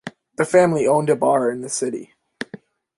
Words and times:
The 0.37 0.45
family 0.45 0.87
owned 0.87 1.11
a 1.11 1.15
bar 1.15 1.51
in 1.51 1.61
the 1.61 1.69
city. 1.69 2.15